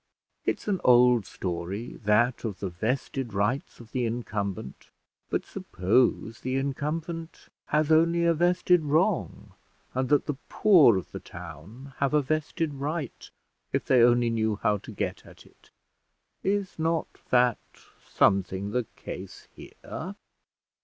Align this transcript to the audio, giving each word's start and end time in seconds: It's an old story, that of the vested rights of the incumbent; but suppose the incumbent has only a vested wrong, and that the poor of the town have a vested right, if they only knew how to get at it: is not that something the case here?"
It's 0.45 0.67
an 0.67 0.81
old 0.83 1.27
story, 1.27 1.99
that 2.05 2.43
of 2.43 2.59
the 2.59 2.71
vested 2.71 3.35
rights 3.35 3.79
of 3.79 3.91
the 3.91 4.03
incumbent; 4.07 4.89
but 5.29 5.45
suppose 5.45 6.39
the 6.39 6.55
incumbent 6.55 7.49
has 7.67 7.91
only 7.91 8.25
a 8.25 8.33
vested 8.33 8.81
wrong, 8.83 9.53
and 9.93 10.09
that 10.09 10.25
the 10.25 10.37
poor 10.49 10.97
of 10.97 11.11
the 11.11 11.19
town 11.19 11.93
have 11.97 12.15
a 12.15 12.21
vested 12.23 12.73
right, 12.73 13.29
if 13.71 13.85
they 13.85 14.01
only 14.01 14.31
knew 14.31 14.55
how 14.63 14.77
to 14.79 14.91
get 14.91 15.23
at 15.23 15.45
it: 15.45 15.69
is 16.41 16.79
not 16.79 17.21
that 17.29 17.59
something 18.03 18.71
the 18.71 18.87
case 18.95 19.47
here?" 19.53 20.15